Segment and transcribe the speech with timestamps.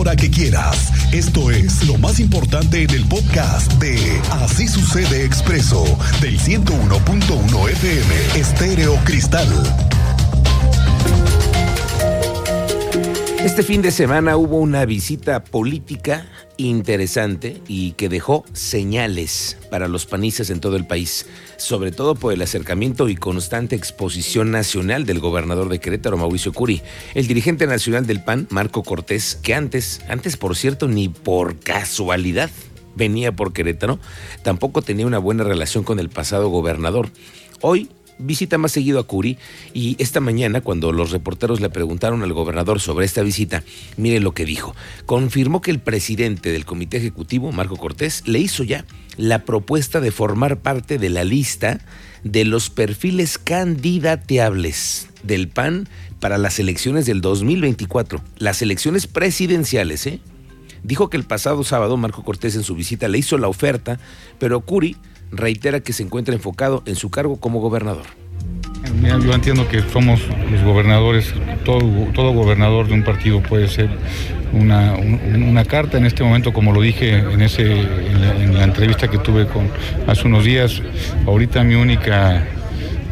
[0.00, 0.90] hora que quieras.
[1.12, 3.98] Esto es lo más importante en el podcast de
[4.30, 5.84] Así sucede expreso
[6.22, 9.46] del 101.1 FM Estéreo Cristal.
[13.44, 16.24] Este fin de semana hubo una visita política
[16.68, 21.26] interesante y que dejó señales para los panistas en todo el país,
[21.56, 26.82] sobre todo por el acercamiento y constante exposición nacional del gobernador de Querétaro, Mauricio Curi,
[27.14, 32.50] el dirigente nacional del PAN, Marco Cortés, que antes, antes por cierto, ni por casualidad
[32.94, 33.98] venía por Querétaro,
[34.42, 37.10] tampoco tenía una buena relación con el pasado gobernador.
[37.62, 39.38] Hoy visita más seguido a Curi
[39.74, 43.62] y esta mañana cuando los reporteros le preguntaron al gobernador sobre esta visita,
[43.96, 44.74] mire lo que dijo.
[45.06, 48.84] Confirmó que el presidente del comité ejecutivo, Marco Cortés, le hizo ya
[49.16, 51.80] la propuesta de formar parte de la lista
[52.24, 55.88] de los perfiles candidateables del PAN
[56.20, 60.20] para las elecciones del 2024, las elecciones presidenciales, ¿eh?
[60.82, 63.98] Dijo que el pasado sábado Marco Cortés en su visita le hizo la oferta,
[64.38, 64.96] pero Curi
[65.30, 68.04] reitera que se encuentra enfocado en su cargo como gobernador.
[69.02, 71.32] yo entiendo que somos los gobernadores,
[71.64, 71.80] todo,
[72.14, 73.90] todo gobernador de un partido puede ser
[74.52, 79.46] una, carta en este momento, como lo dije en, ese, en la, entrevista que tuve
[79.46, 79.68] con,
[80.06, 80.82] hace unos días.
[81.26, 82.46] Ahorita mi única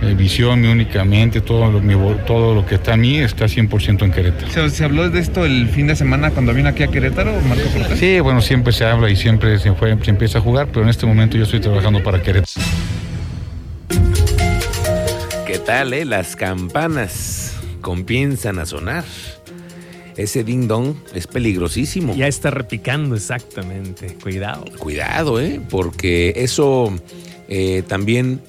[0.01, 1.81] eh, visión, mi únicamente, todo lo,
[2.19, 4.71] todo lo que está a mí está 100% en Querétaro.
[4.71, 7.99] ¿Se, habló de esto el fin de semana cuando vino aquí a Querétaro, Marco Cortés?
[7.99, 10.89] Sí, bueno, siempre se habla y siempre se, fue, se empieza a jugar, pero en
[10.89, 12.65] este momento yo estoy trabajando para Querétaro.
[15.47, 16.05] ¿Qué tal, eh?
[16.05, 19.05] Las campanas comienzan a sonar.
[20.17, 22.15] Ese ding dong es peligrosísimo.
[22.15, 24.17] Ya está repicando, exactamente.
[24.21, 24.65] Cuidado.
[24.79, 25.61] Cuidado, ¿eh?
[25.71, 26.93] Porque eso
[27.49, 28.41] eh, también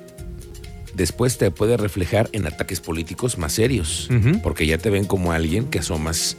[1.00, 4.09] después te puede reflejar en ataques políticos más serios,
[4.44, 6.36] porque ya te ven como alguien que asomas,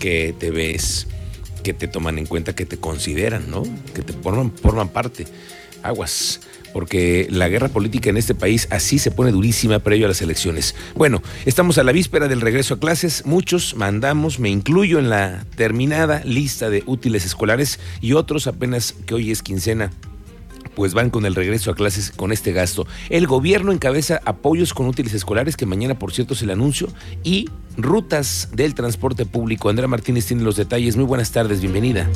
[0.00, 1.06] que te ves,
[1.62, 3.64] que te toman en cuenta, que te consideran, ¿no?
[3.94, 5.26] Que te forman, forman parte.
[5.82, 6.40] Aguas
[6.72, 10.74] porque la guerra política en este país así se pone durísima previo a las elecciones.
[10.94, 15.44] Bueno, estamos a la víspera del regreso a clases, muchos mandamos, me incluyo en la
[15.56, 19.90] terminada lista de útiles escolares y otros apenas que hoy es quincena
[20.78, 22.86] pues van con el regreso a clases con este gasto.
[23.10, 26.86] El gobierno encabeza apoyos con útiles escolares, que mañana por cierto es el anuncio,
[27.24, 29.70] y rutas del transporte público.
[29.70, 30.94] Andrea Martínez tiene los detalles.
[30.96, 32.08] Muy buenas tardes, bienvenida.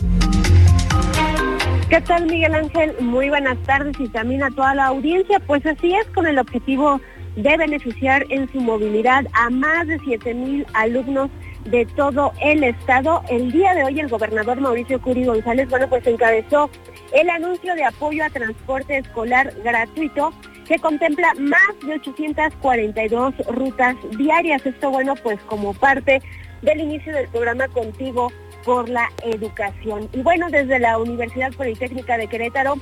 [1.91, 2.95] ¿Qué tal Miguel Ángel?
[3.01, 5.41] Muy buenas tardes y también a toda la audiencia.
[5.41, 7.01] Pues así es, con el objetivo
[7.35, 11.31] de beneficiar en su movilidad a más de 7 mil alumnos
[11.65, 13.23] de todo el estado.
[13.29, 16.71] El día de hoy el gobernador Mauricio Curi González, bueno, pues encabezó
[17.13, 20.33] el anuncio de apoyo a transporte escolar gratuito
[20.67, 24.65] que contempla más de 842 rutas diarias.
[24.65, 26.23] Esto, bueno, pues como parte
[26.63, 28.33] del inicio del programa Contigo
[28.65, 30.09] por la Educación.
[30.13, 32.77] Y bueno, desde la Universidad Politécnica de Querétaro,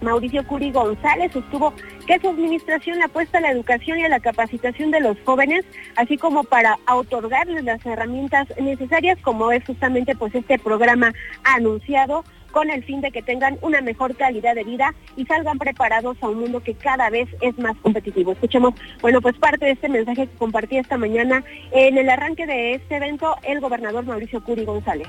[0.00, 1.74] Mauricio Curi González sostuvo
[2.06, 5.64] que su administración apuesta a la educación y a la capacitación de los jóvenes,
[5.96, 11.12] así como para otorgarles las herramientas necesarias, como es justamente pues este programa
[11.44, 16.16] anunciado con el fin de que tengan una mejor calidad de vida y salgan preparados
[16.22, 18.32] a un mundo que cada vez es más competitivo.
[18.32, 22.74] Escuchemos, bueno, pues parte de este mensaje que compartí esta mañana en el arranque de
[22.74, 25.08] este evento el gobernador Mauricio Curi González.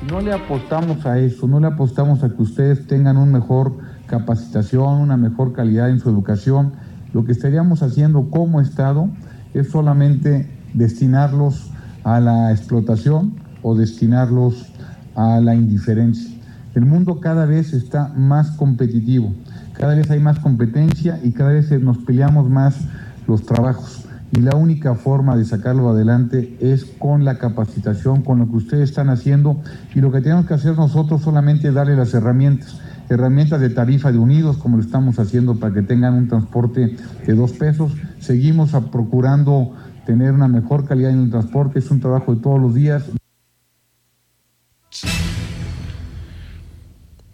[0.00, 3.76] Si no le apostamos a eso, no le apostamos a que ustedes tengan una mejor
[4.06, 6.72] capacitación, una mejor calidad en su educación,
[7.12, 9.08] lo que estaríamos haciendo como Estado
[9.52, 11.70] es solamente destinarlos
[12.04, 14.72] a la explotación o destinarlos
[15.14, 16.30] a la indiferencia.
[16.74, 19.34] El mundo cada vez está más competitivo,
[19.72, 22.76] cada vez hay más competencia y cada vez nos peleamos más
[23.26, 24.06] los trabajos.
[24.32, 28.90] Y la única forma de sacarlo adelante es con la capacitación, con lo que ustedes
[28.90, 29.60] están haciendo.
[29.92, 34.12] Y lo que tenemos que hacer nosotros solamente es darle las herramientas, herramientas de tarifa
[34.12, 37.92] de unidos, como lo estamos haciendo para que tengan un transporte de dos pesos.
[38.20, 39.72] Seguimos procurando
[40.06, 43.10] tener una mejor calidad en el transporte, es un trabajo de todos los días.
[44.92, 45.29] Out.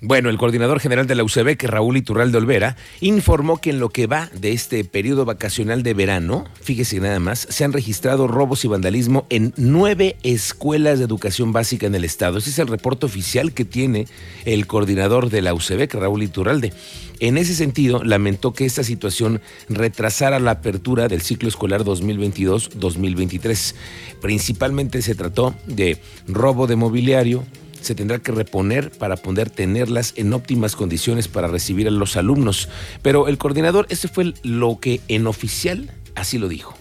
[0.02, 1.24] Bueno, el coordinador general de la
[1.56, 5.94] que Raúl Iturralde Olvera, informó que en lo que va de este periodo vacacional de
[5.94, 11.52] verano, fíjese nada más, se han registrado robos y vandalismo en nueve escuelas de educación
[11.52, 12.36] básica en el estado.
[12.36, 14.06] Ese es el reporte oficial que tiene
[14.44, 16.74] el coordinador de la que Raúl Iturralde.
[17.18, 19.40] En ese sentido, lamentó que esta situación
[19.70, 23.74] retrasara la apertura del ciclo escolar 2022-2023.
[24.20, 25.96] Principalmente se trató de
[26.28, 27.44] robo de mobiliario,
[27.86, 32.68] se tendrá que reponer para poder tenerlas en óptimas condiciones para recibir a los alumnos.
[33.02, 36.76] Pero el coordinador, ese fue lo que en oficial así lo dijo.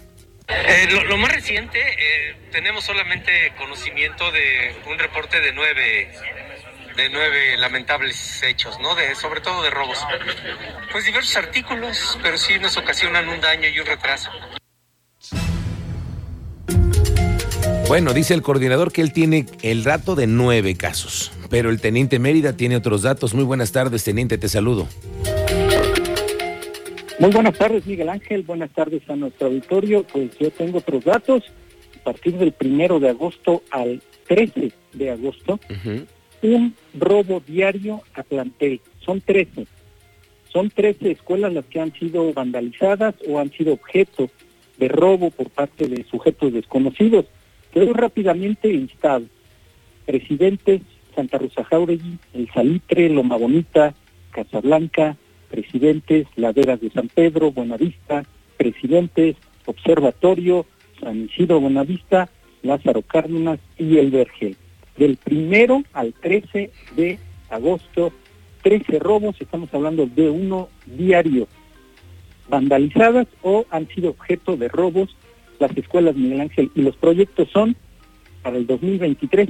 [0.48, 6.12] Eh, lo, más reciente, eh, tenemos solamente conocimiento de un reporte de nueve,
[6.96, 8.94] de nueve lamentables hechos, ¿no?
[8.94, 10.04] De, sobre todo de robos.
[10.92, 14.30] Pues diversos artículos, pero sí nos ocasionan un daño y un retraso.
[17.88, 22.18] Bueno, dice el coordinador que él tiene el dato de nueve casos, pero el teniente
[22.18, 23.32] Mérida tiene otros datos.
[23.32, 24.88] Muy buenas tardes, teniente, te saludo.
[27.20, 28.42] Muy buenas tardes, Miguel Ángel.
[28.42, 30.02] Buenas tardes a nuestro auditorio.
[30.02, 31.44] Pues yo tengo otros datos.
[32.00, 36.06] A partir del primero de agosto al 13 de agosto, uh -huh.
[36.42, 38.80] un robo diario a plantel.
[38.98, 39.64] Son 13.
[40.52, 44.28] Son 13 escuelas las que han sido vandalizadas o han sido objeto
[44.76, 47.26] de robo por parte de sujetos desconocidos.
[47.76, 49.26] Pero rápidamente listado.
[50.06, 50.80] Presidentes,
[51.14, 53.94] Santa Rosa Jauregui, El Salitre, Loma Bonita,
[54.30, 55.18] Casablanca,
[55.50, 58.24] Presidentes, Laderas de San Pedro, Buenavista,
[58.56, 59.36] Presidentes,
[59.66, 60.64] Observatorio,
[61.02, 62.30] San Isidro Buenavista,
[62.62, 64.56] Lázaro Cárdenas y El Vergel.
[64.96, 67.18] Del primero al 13 de
[67.50, 68.10] agosto,
[68.62, 71.46] 13 robos, estamos hablando de uno diario,
[72.48, 75.14] vandalizadas o han sido objeto de robos
[75.58, 77.76] las escuelas Miguel Ángel y los proyectos son
[78.42, 79.48] para el 2023.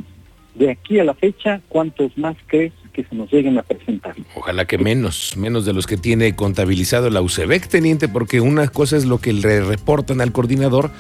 [0.55, 4.15] De aquí a la fecha, ¿cuántos más crees que se nos lleguen a presentar?
[4.35, 8.97] Ojalá que menos, menos de los que tiene contabilizado la UCEBEC, teniente, porque una cosa
[8.97, 10.91] es lo que le reportan al coordinador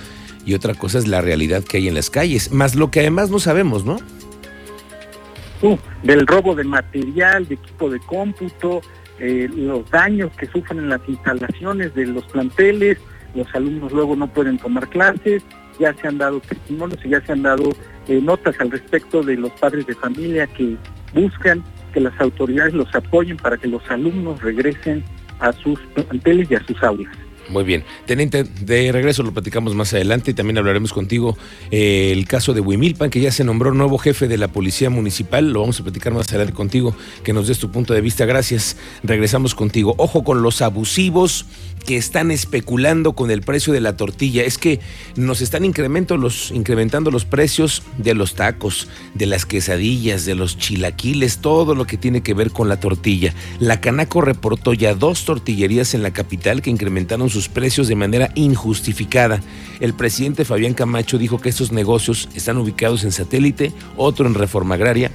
[0.45, 3.31] y otra cosa es la realidad que hay en las calles, más lo que además
[3.31, 3.99] no sabemos, ¿no?
[5.63, 8.83] Uh, del robo de material, de equipo de cómputo,
[9.19, 12.99] eh, los daños que sufren en las instalaciones de los planteles,
[13.37, 15.43] los alumnos luego no pueden tomar clases,
[15.79, 17.71] ya se han dado testimonios y ya se han dado
[18.09, 20.77] eh, notas al respecto de los padres de familia que
[21.15, 21.63] buscan
[21.93, 25.05] que las autoridades los apoyen para que los alumnos regresen
[25.39, 27.15] a sus planteles y a sus aulas.
[27.49, 27.85] Muy bien.
[28.07, 31.37] Teniente, de regreso lo platicamos más adelante y también hablaremos contigo
[31.71, 35.53] eh, el caso de Huimilpan, que ya se nombró nuevo jefe de la Policía Municipal.
[35.53, 38.27] Lo vamos a platicar más adelante contigo, que nos des tu punto de vista.
[38.27, 38.77] Gracias.
[39.05, 39.95] Regresamos contigo.
[39.99, 41.47] Ojo con los abusivos
[41.87, 44.43] que están especulando con el precio de la tortilla.
[44.43, 44.81] Es que
[45.15, 50.59] nos están incrementando los, incrementando los precios de los tacos, de las quesadillas, de los
[50.59, 53.33] chilaquiles, todo lo que tiene que ver con la tortilla.
[53.61, 58.31] La Canaco reportó ya dos tortillerías en la capital que incrementaron sus precios de manera
[58.35, 59.41] injustificada.
[59.81, 64.75] El presidente Fabián Camacho dijo que estos negocios están ubicados en satélite, otro en reforma
[64.75, 65.11] agraria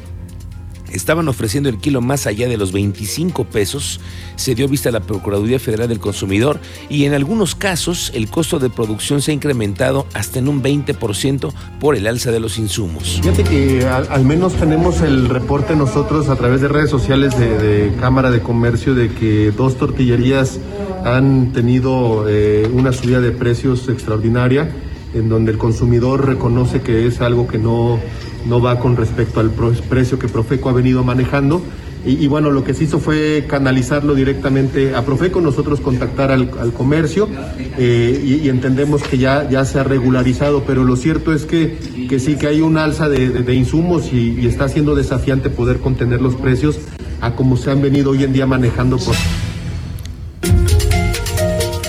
[0.93, 3.99] estaban ofreciendo el kilo más allá de los 25 pesos,
[4.35, 6.59] se dio vista a la Procuraduría Federal del Consumidor
[6.89, 11.53] y en algunos casos el costo de producción se ha incrementado hasta en un 20%
[11.79, 13.19] por el alza de los insumos.
[13.21, 17.95] Fíjate que al, menos tenemos el reporte nosotros a través de redes sociales de, de
[17.97, 20.59] Cámara de Comercio de que dos tortillerías
[21.03, 24.71] han tenido eh, una subida de precios extraordinaria
[25.13, 27.99] en donde el consumidor reconoce que es algo que no
[28.45, 31.61] no va con respecto al precio que Profeco ha venido manejando.
[32.03, 36.73] Y, bueno, lo que se hizo fue canalizarlo directamente a Profeco, nosotros contactar al, al
[36.73, 37.29] comercio
[37.77, 41.77] eh, y, entendemos que ya, ya se ha regularizado, pero lo cierto es que,
[42.09, 45.51] que sí que hay un alza de, de, de insumos y, y, está siendo desafiante
[45.51, 46.79] poder contener los precios
[47.21, 49.15] a como se han venido hoy en día manejando por...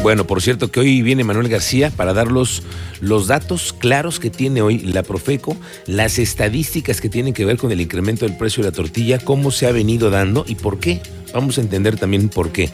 [0.03, 2.65] Bueno, por cierto que hoy viene Manuel García para dar los,
[3.01, 5.57] los, datos claros que tiene hoy la Profeco,
[5.87, 9.53] las estadísticas que tienen que ver con el incremento del precio de la tortilla, cómo
[9.53, 11.01] se ha venido dando y por qué.
[11.33, 12.71] Vamos a entender también por qué.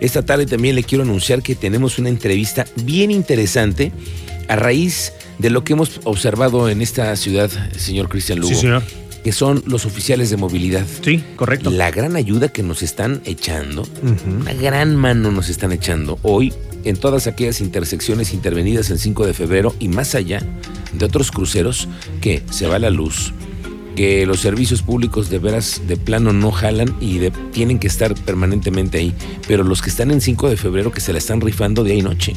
[0.00, 3.92] Esta tarde también le quiero anunciar que tenemos una entrevista bien interesante
[4.48, 8.54] a raíz de lo que hemos observado en esta ciudad, señor Cristian Lugo.
[8.54, 8.82] Sí, señor
[9.22, 10.86] que son los oficiales de movilidad.
[11.04, 11.70] Sí, correcto.
[11.70, 14.40] La gran ayuda que nos están echando, uh -huh.
[14.40, 19.34] una gran mano nos están echando hoy en todas aquellas intersecciones intervenidas el 5 de
[19.34, 20.42] febrero y más allá
[20.92, 21.88] de otros cruceros
[22.20, 23.32] que se va la luz,
[23.96, 28.14] que los servicios públicos de veras de plano no jalan y de, tienen que estar
[28.14, 29.14] permanentemente ahí,
[29.46, 32.02] pero los que están en 5 de febrero que se la están rifando día y
[32.02, 32.34] noche.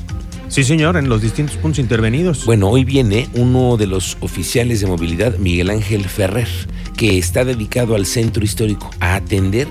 [0.54, 2.46] Sí, señor, en los distintos puntos intervenidos.
[2.46, 6.48] Bueno, hoy viene uno de los oficiales de movilidad, Miguel Ángel Ferrer,
[6.96, 9.68] que está dedicado al centro histórico a atender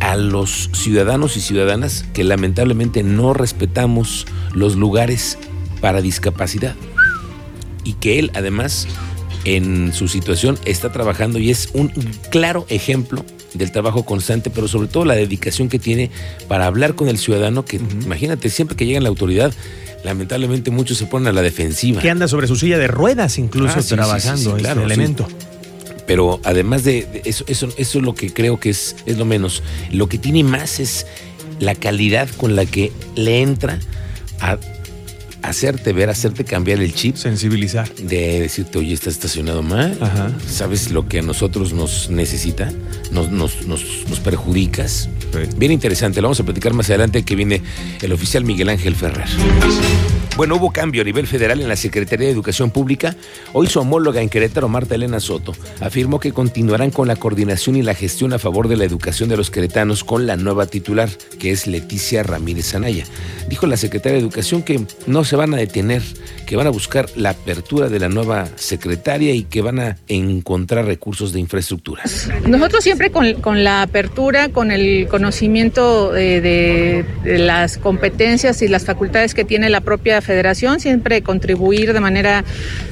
[0.00, 5.38] a los ciudadanos y ciudadanas que lamentablemente no respetamos los lugares
[5.80, 6.74] para discapacidad.
[7.84, 8.86] Y que él además
[9.44, 11.88] en su situación está trabajando y es un
[12.30, 13.24] claro ejemplo
[13.54, 16.10] del trabajo constante, pero sobre todo la dedicación que tiene
[16.48, 18.04] para hablar con el ciudadano, que uh -huh.
[18.04, 19.52] imagínate, siempre que llega en la autoridad,
[20.04, 22.00] lamentablemente muchos se ponen a la defensiva.
[22.00, 24.94] Que anda sobre su silla de ruedas incluso ah, sí, trabajando sí, sí, claro, este
[24.94, 25.28] elemento.
[26.08, 29.24] Pero además de, de eso, eso, eso es lo que creo que es, es lo
[29.24, 29.62] menos.
[29.92, 31.06] Lo que tiene más es
[31.60, 33.78] la calidad con la que le entra
[34.40, 34.58] a
[35.42, 37.16] hacerte ver, hacerte cambiar el chip.
[37.16, 37.92] Sensibilizar.
[37.94, 39.98] De decirte, oye, estás estacionado mal.
[40.48, 42.72] ¿Sabes lo que a nosotros nos necesita?
[43.12, 45.08] Nos, nos, nos, perjudicas.
[45.56, 47.62] Bien interesante, lo vamos a platicar más adelante que viene
[48.00, 49.28] el oficial Miguel Ángel Ferrer.
[50.38, 53.16] Bueno, hubo cambio a nivel federal en la Secretaría de Educación Pública.
[53.54, 57.82] Hoy su homóloga en Querétaro, Marta Elena Soto, afirmó que continuarán con la coordinación y
[57.82, 61.08] la gestión a favor de la educación de los queretanos con la nueva titular,
[61.40, 63.02] que es Leticia Ramírez Anaya.
[63.48, 66.02] Dijo la secretaria de Educación que no se van a detener,
[66.46, 70.84] que van a buscar la apertura de la nueva secretaria y que van a encontrar
[70.84, 72.04] recursos de infraestructura.
[72.46, 76.40] Nosotros siempre con, la apertura, con el conocimiento de,
[77.24, 82.44] de las competencias y las facultades que tiene la propia federación, siempre contribuir de manera,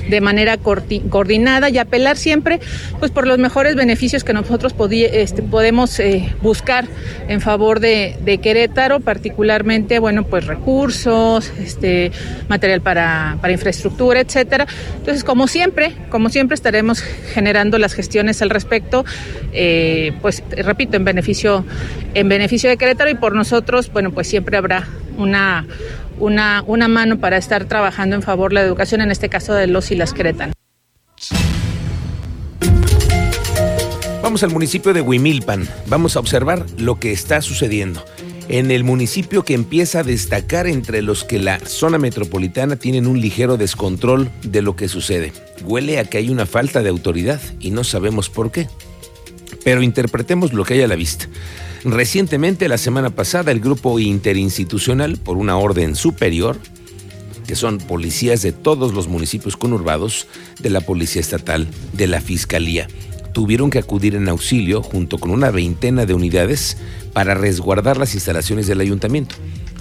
[0.08, 2.60] de manera coordinada y apelar siempre
[2.98, 6.86] pues, por los mejores beneficios que nosotros este, podemos eh, buscar
[7.28, 12.10] en favor de, Querétaro, particularmente, bueno, pues recursos, este,
[12.48, 14.66] material para, infraestructura, etcétera.
[14.98, 17.02] Entonces, como siempre, como siempre estaremos
[17.34, 19.04] generando las gestiones al respecto,
[19.52, 21.66] eh, pues repito, en beneficio,
[22.14, 25.66] en beneficio de Querétaro y por nosotros, bueno, pues siempre habrá una,
[26.18, 29.66] una, una mano para estar trabajando en favor de la educación, en este caso de
[29.66, 30.54] los y las cretanas.
[34.22, 35.68] Vamos al municipio de Huimilpan.
[35.86, 38.04] Vamos a observar lo que está sucediendo.
[38.48, 43.20] En el municipio que empieza a destacar entre los que la zona metropolitana tienen un
[43.20, 45.32] ligero descontrol de lo que sucede.
[45.64, 48.68] Huele a que hay una falta de autoridad y no sabemos por qué.
[49.66, 51.26] Pero interpretemos lo que hay a la vista.
[51.82, 56.56] Recientemente, la semana pasada, el grupo interinstitucional, por una orden superior,
[57.48, 60.28] que son policías de todos los municipios conurbados,
[60.60, 62.86] de la Policía Estatal, de la Fiscalía,
[63.32, 66.76] tuvieron que acudir en auxilio junto con una veintena de unidades
[67.12, 69.34] para resguardar las instalaciones del ayuntamiento.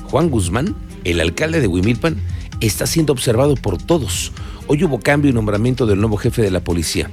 [0.05, 2.17] Juan Guzmán, el alcalde de Huimilpan,
[2.59, 4.31] está siendo observado por todos.
[4.65, 7.11] Hoy hubo cambio y nombramiento del nuevo jefe de la policía.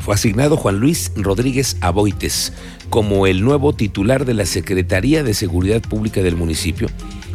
[0.00, 2.52] Fue asignado Juan Luis Rodríguez Aboites
[2.88, 6.88] como el nuevo titular de la Secretaría de Seguridad Pública del municipio.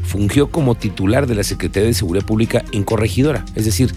[0.03, 3.93] Fungió como titular de la Secretaría de Seguridad Pública en Corregidora, es decir,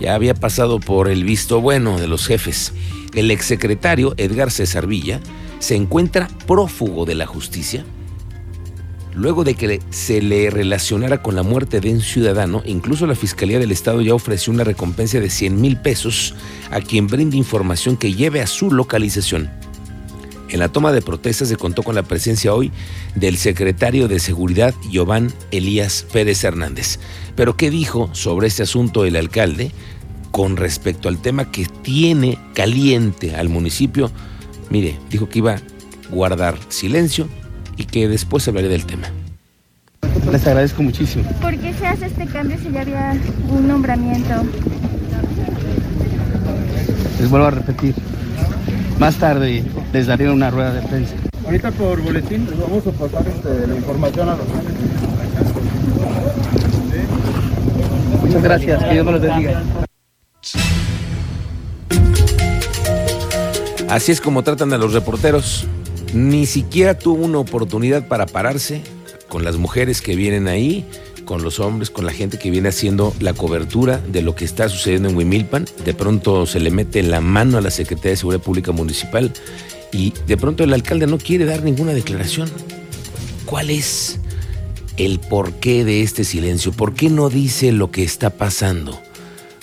[0.00, 2.72] ya había pasado por el visto bueno de los jefes.
[3.14, 5.20] El exsecretario Edgar César Villa
[5.60, 7.84] se encuentra prófugo de la justicia
[9.14, 13.58] luego de que se le relacionara con la muerte de un ciudadano, incluso la Fiscalía
[13.58, 16.34] del Estado ya ofreció una recompensa de 100 mil pesos
[16.70, 19.50] a quien brinde información que lleve a su localización.
[20.48, 22.70] En la toma de protestas se contó con la presencia hoy
[23.14, 26.98] del secretario de Seguridad, Giovanni Elías Pérez Hernández.
[27.34, 29.72] Pero ¿qué dijo sobre este asunto el alcalde
[30.30, 34.10] con respecto al tema que tiene caliente al municipio?
[34.68, 35.62] Mire, dijo que iba a
[36.10, 37.28] guardar silencio
[37.82, 39.08] y que después hablaré del tema.
[40.30, 41.24] Les agradezco muchísimo.
[41.40, 43.16] ¿Por qué se hace este cambio si ya había
[43.50, 44.34] un nombramiento?
[47.18, 47.94] Les vuelvo a repetir.
[49.00, 51.14] Más tarde les daré una rueda de prensa.
[51.44, 54.46] Ahorita por boletín les vamos a pasar este, la información a los
[58.22, 59.62] Muchas gracias, que Dios me los bendiga.
[63.88, 65.66] Así es como tratan a los reporteros.
[66.12, 68.82] Ni siquiera tuvo una oportunidad para pararse
[69.28, 70.84] con las mujeres que vienen ahí,
[71.24, 74.68] con los hombres, con la gente que viene haciendo la cobertura de lo que está
[74.68, 75.64] sucediendo en Huimilpan.
[75.84, 79.32] De pronto se le mete la mano a la Secretaría de Seguridad Pública Municipal
[79.90, 82.50] y de pronto el alcalde no quiere dar ninguna declaración.
[83.46, 84.18] ¿Cuál es
[84.98, 86.72] el porqué de este silencio?
[86.72, 89.00] ¿Por qué no dice lo que está pasando?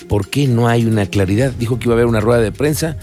[0.08, 1.52] ¿Por qué no hay una claridad?
[1.52, 2.96] Dijo que iba a haber una rueda de prensa,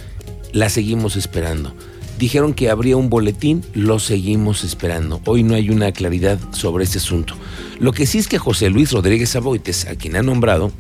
[0.52, 1.74] la seguimos esperando.
[2.18, 5.22] Dijeron que habría un boletín, lo seguimos esperando.
[5.26, 7.36] Hoy no hay una claridad sobre este asunto.
[7.80, 10.72] Lo que sí es que José Luis Rodríguez Aboites, a quien ha nombrado,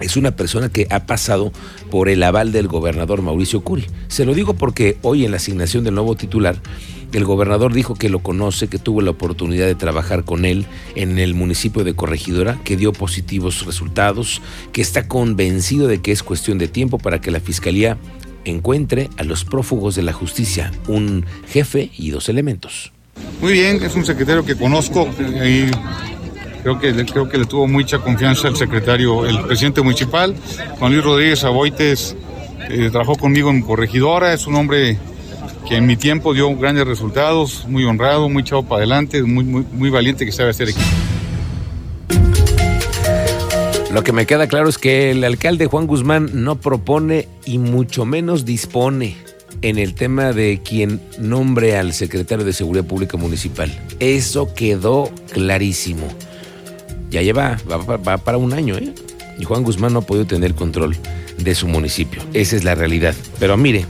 [0.00, 1.52] es una persona que ha pasado
[1.92, 3.86] por el aval del gobernador Mauricio Curi.
[4.08, 6.60] Se lo digo porque hoy en la asignación del nuevo titular,
[7.12, 11.20] el gobernador dijo que lo conoce, que tuvo la oportunidad de trabajar con él en
[11.20, 16.58] el municipio de Corregidora, que dio positivos resultados, que está convencido de que es cuestión
[16.58, 17.96] de tiempo para que la Fiscalía
[18.50, 22.92] encuentre a los prófugos de la justicia, un jefe y dos elementos.
[23.40, 25.66] Muy bien, es un secretario que conozco y
[26.62, 30.34] creo que, creo que le tuvo mucha confianza el secretario, el presidente municipal,
[30.78, 32.16] Juan Luis Rodríguez Aboites,
[32.68, 34.98] eh, trabajó conmigo en Corregidora, es un hombre
[35.68, 39.64] que en mi tiempo dio grandes resultados, muy honrado, muy chavo para adelante, muy, muy,
[39.72, 40.86] muy valiente que sabe hacer equipo.
[43.98, 48.04] Lo que me queda claro es que el alcalde Juan Guzmán no propone y mucho
[48.04, 49.16] menos dispone
[49.60, 53.76] en el tema de quien nombre al secretario de Seguridad Pública Municipal.
[53.98, 56.06] Eso quedó clarísimo.
[57.10, 58.94] Ya lleva, va, para un año, ¿eh?
[59.36, 60.96] Y Juan Guzmán no ha podido tener control
[61.36, 62.22] de su municipio.
[62.34, 63.16] Esa es la realidad.
[63.40, 63.84] Pero mire,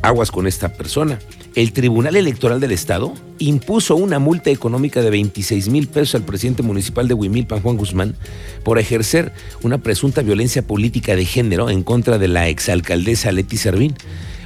[0.00, 1.18] aguas con esta persona.
[1.58, 6.62] El Tribunal Electoral del Estado impuso una multa económica de 26 mil pesos al presidente
[6.62, 8.14] municipal de Huimilpan, Juan Guzmán,
[8.62, 13.96] por ejercer una presunta violencia política de género en contra de la exalcaldesa Leti Servín.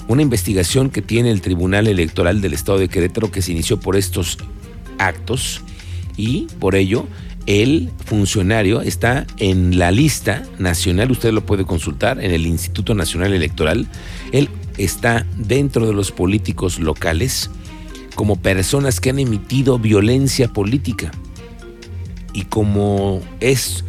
[0.08, 3.96] Una investigación que tiene el Tribunal Electoral del Estado de Querétaro que se inició por
[3.96, 4.38] estos
[4.96, 5.60] actos
[6.16, 7.06] y por ello
[7.44, 13.34] el funcionario está en la lista nacional, usted lo puede consultar en el Instituto Nacional
[13.34, 13.86] Electoral.
[14.30, 17.50] Él está dentro de los políticos locales
[18.14, 21.10] como personas que han emitido violencia política.
[22.32, 23.84] Y como es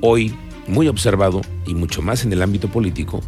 [0.00, 0.34] hoy
[0.66, 3.20] muy observado y mucho más en el ámbito político,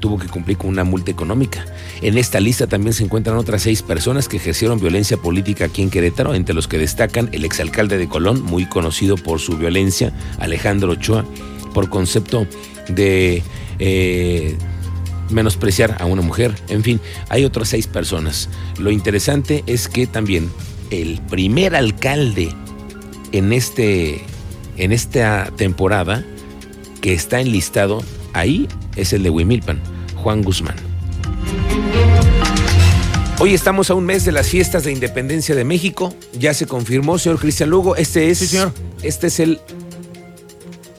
[0.00, 1.64] tuvo que cumplir con una multa económica.
[2.02, 5.90] En esta lista también se encuentran otras seis personas que ejercieron violencia política aquí en
[5.90, 10.92] Querétaro, entre los que destacan el exalcalde de Colón, muy conocido por su violencia, Alejandro
[10.92, 11.24] Ochoa,
[11.72, 12.46] por concepto
[12.88, 13.42] de
[13.78, 14.56] eh,
[15.30, 16.54] menospreciar a una mujer.
[16.68, 18.48] En fin, hay otras seis personas.
[18.78, 20.50] Lo interesante es que también
[20.90, 22.50] el primer alcalde
[23.32, 24.22] en, este,
[24.76, 26.24] en esta temporada
[27.00, 28.02] que está enlistado
[28.32, 29.80] ahí es el de Huimilpan,
[30.16, 30.76] Juan Guzmán.
[33.40, 36.14] Hoy estamos a un mes de las fiestas de independencia de México.
[36.38, 37.96] Ya se confirmó, señor Cristian Lugo.
[37.96, 38.72] Este es, señor.
[39.02, 39.60] Este es el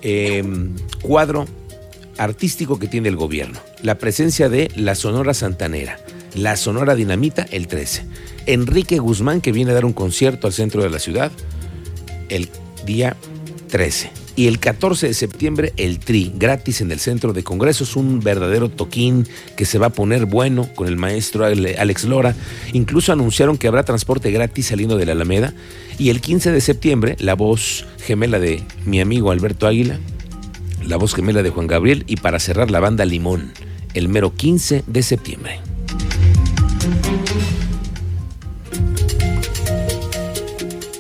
[0.02, 1.46] em, cuadro
[2.18, 3.60] artístico que tiene el gobierno.
[3.84, 6.00] La presencia de la Sonora Santanera,
[6.36, 8.06] la Sonora Dinamita el 13.
[8.46, 11.34] Enrique Guzmán que viene a dar un concierto al centro de la ciudad
[12.30, 12.48] el
[12.86, 13.18] día
[13.68, 18.22] 13 y el 14 de septiembre el TRI, gratis en el Centro de Congresos, un
[18.22, 22.36] verdadero toquín que se va a poner bueno con el maestro Alex Lora.
[22.72, 25.54] Incluso anunciaron que habrá transporte gratis saliendo de la Alameda.
[26.00, 30.00] Y el 15 de septiembre, la voz gemela de mi amigo Alberto Águila,
[30.88, 33.52] la voz gemela de Juan Gabriel y para cerrar la banda Limón,
[33.94, 35.73] el mero 15 de septiembre.